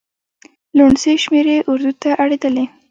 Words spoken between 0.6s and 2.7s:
لوڼسې شمېرې اردو ته اړېدلي.